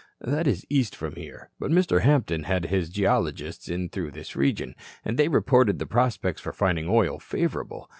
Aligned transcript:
That 0.21 0.47
is 0.47 0.65
east 0.67 0.95
from 0.95 1.13
here. 1.15 1.51
But 1.59 1.69
Mr. 1.69 2.01
Hampton 2.01 2.45
had 2.45 2.65
his 2.65 2.89
geologists 2.89 3.69
in 3.69 3.89
through 3.89 4.09
this 4.09 4.35
region, 4.35 4.73
and 5.05 5.15
they 5.15 5.27
reported 5.27 5.77
the 5.77 5.85
prospects 5.85 6.41
for 6.41 6.53
finding 6.53 6.89
oil 6.89 7.19
favorable. 7.19 7.87